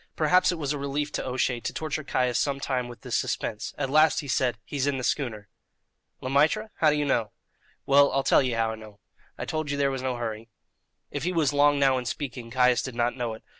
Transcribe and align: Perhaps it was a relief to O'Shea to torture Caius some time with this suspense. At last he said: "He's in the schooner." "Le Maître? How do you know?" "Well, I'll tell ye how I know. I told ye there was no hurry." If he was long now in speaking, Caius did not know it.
Perhaps 0.15 0.51
it 0.51 0.57
was 0.57 0.73
a 0.73 0.79
relief 0.79 1.11
to 1.11 1.23
O'Shea 1.23 1.59
to 1.59 1.71
torture 1.73 2.03
Caius 2.03 2.39
some 2.39 2.59
time 2.59 2.87
with 2.87 3.01
this 3.01 3.15
suspense. 3.15 3.71
At 3.77 3.91
last 3.91 4.21
he 4.21 4.27
said: 4.27 4.57
"He's 4.65 4.87
in 4.87 4.97
the 4.97 5.03
schooner." 5.03 5.47
"Le 6.21 6.29
Maître? 6.31 6.69
How 6.77 6.89
do 6.89 6.95
you 6.95 7.05
know?" 7.05 7.33
"Well, 7.85 8.11
I'll 8.11 8.23
tell 8.23 8.41
ye 8.41 8.53
how 8.53 8.71
I 8.71 8.75
know. 8.77 8.99
I 9.37 9.45
told 9.45 9.69
ye 9.69 9.77
there 9.77 9.91
was 9.91 10.01
no 10.01 10.15
hurry." 10.15 10.49
If 11.11 11.21
he 11.21 11.31
was 11.31 11.53
long 11.53 11.77
now 11.77 11.99
in 11.99 12.05
speaking, 12.05 12.49
Caius 12.49 12.81
did 12.81 12.95
not 12.95 13.15
know 13.15 13.35
it. 13.35 13.43